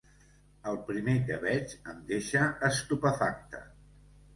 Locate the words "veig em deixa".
1.45-2.45